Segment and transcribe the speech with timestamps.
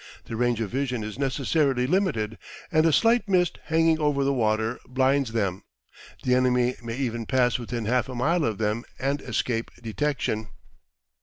[0.25, 2.39] The range of vision is necessarily limited,
[2.71, 5.61] and a slight mist hanging over the water blinds them;
[6.23, 10.47] the enemy may even pass within half a mile of them and escape detection.